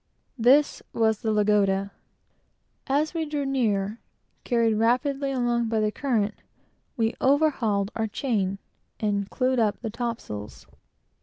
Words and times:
This 0.39 0.81
was 0.93 1.19
the 1.21 1.31
Lagoda. 1.31 1.91
As 2.87 3.13
we 3.13 3.23
drew 3.23 3.45
near, 3.45 3.99
carried 4.43 4.73
rapidly 4.73 5.31
along 5.31 5.69
by 5.69 5.79
the 5.79 5.91
current, 5.91 6.33
we 6.97 7.13
overhauled 7.21 7.91
our 7.95 8.07
chain, 8.07 8.57
and 8.99 9.29
clewed 9.29 9.59
up 9.59 9.79
the 9.81 9.91
topsails. 9.91 10.65